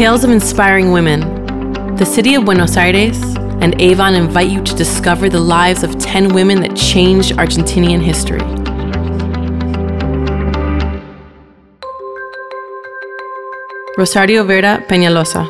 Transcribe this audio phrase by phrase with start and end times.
[0.00, 1.20] Tales of Inspiring Women.
[1.96, 3.20] The city of Buenos Aires
[3.60, 8.40] and Avon invite you to discover the lives of 10 women that changed Argentinian history.
[13.98, 15.46] Rosario Vera Peñaloza,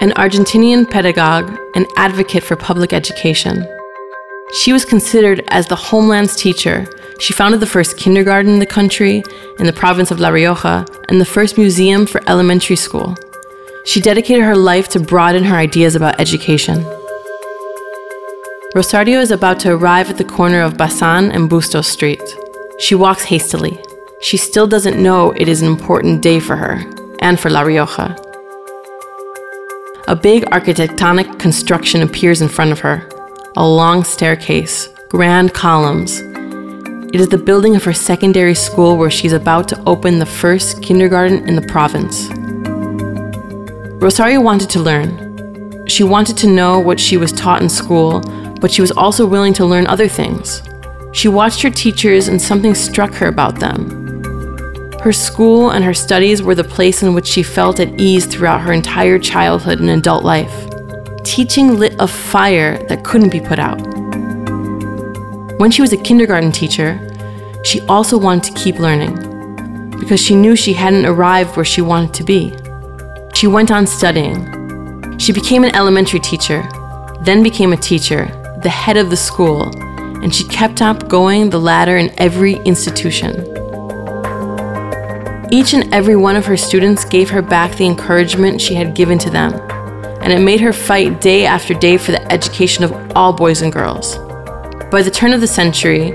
[0.00, 3.66] an Argentinian pedagogue and advocate for public education.
[4.62, 6.86] She was considered as the homeland's teacher.
[7.20, 9.22] She founded the first kindergarten in the country,
[9.58, 13.14] in the province of La Rioja, and the first museum for elementary school.
[13.84, 16.84] She dedicated her life to broaden her ideas about education.
[18.74, 22.22] Rosario is about to arrive at the corner of Basan and Bustos Street.
[22.78, 23.78] She walks hastily.
[24.22, 26.82] She still doesn't know it is an important day for her
[27.20, 28.16] and for La Rioja.
[30.08, 33.06] A big architectonic construction appears in front of her
[33.56, 36.22] a long staircase, grand columns.
[37.12, 40.80] It is the building of her secondary school where she's about to open the first
[40.80, 42.28] kindergarten in the province.
[44.00, 45.88] Rosario wanted to learn.
[45.88, 48.20] She wanted to know what she was taught in school,
[48.60, 50.62] but she was also willing to learn other things.
[51.12, 53.90] She watched her teachers and something struck her about them.
[55.00, 58.60] Her school and her studies were the place in which she felt at ease throughout
[58.60, 60.68] her entire childhood and adult life.
[61.24, 63.99] Teaching lit a fire that couldn't be put out.
[65.60, 66.98] When she was a kindergarten teacher,
[67.64, 69.14] she also wanted to keep learning
[70.00, 72.56] because she knew she hadn't arrived where she wanted to be.
[73.34, 75.18] She went on studying.
[75.18, 76.66] She became an elementary teacher,
[77.24, 78.24] then became a teacher,
[78.62, 79.64] the head of the school,
[80.22, 83.44] and she kept up going the ladder in every institution.
[85.52, 89.18] Each and every one of her students gave her back the encouragement she had given
[89.18, 89.52] to them,
[90.22, 93.70] and it made her fight day after day for the education of all boys and
[93.70, 94.16] girls.
[94.90, 96.08] By the turn of the century,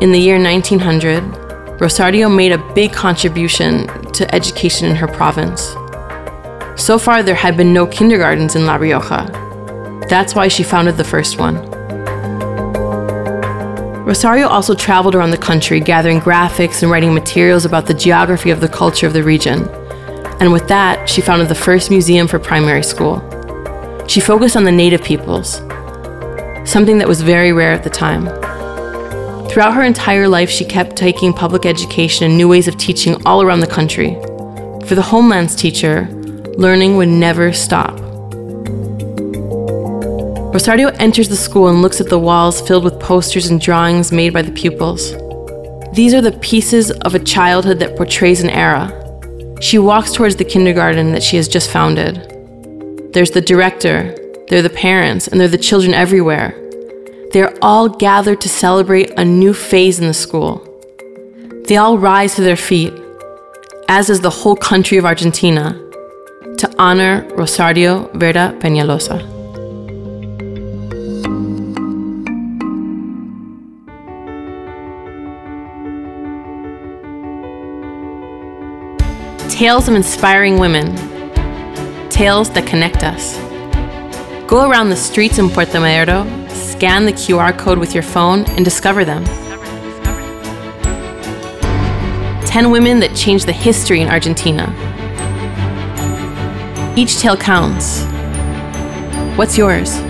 [0.00, 5.68] in the year 1900, Rosario made a big contribution to education in her province.
[6.74, 9.30] So far, there had been no kindergartens in La Rioja.
[10.08, 11.64] That's why she founded the first one.
[14.04, 18.60] Rosario also traveled around the country gathering graphics and writing materials about the geography of
[18.60, 19.68] the culture of the region.
[20.40, 23.22] And with that, she founded the first museum for primary school.
[24.08, 25.60] She focused on the native peoples,
[26.68, 28.26] something that was very rare at the time.
[29.48, 33.40] Throughout her entire life, she kept taking public education and new ways of teaching all
[33.40, 34.14] around the country.
[34.86, 36.06] For the homeland's teacher,
[36.58, 37.98] learning would never stop.
[40.52, 44.34] Rosario enters the school and looks at the walls filled with posters and drawings made
[44.34, 45.12] by the pupils.
[45.94, 48.92] These are the pieces of a childhood that portrays an era.
[49.62, 52.16] She walks towards the kindergarten that she has just founded.
[53.14, 54.14] There's the director,
[54.48, 56.54] there are the parents, and they're the children everywhere.
[57.32, 60.64] They are all gathered to celebrate a new phase in the school.
[61.66, 62.92] They all rise to their feet,
[63.88, 65.72] as does the whole country of Argentina,
[66.56, 69.18] to honor Rosario Vera Peñaloza.
[79.50, 80.94] Tales of inspiring women.
[82.08, 83.47] Tales that connect us.
[84.48, 88.64] Go around the streets in Puerto Madero, scan the QR code with your phone, and
[88.64, 89.22] discover them.
[92.46, 94.64] 10 women that changed the history in Argentina.
[96.96, 98.06] Each tale counts.
[99.36, 100.07] What's yours?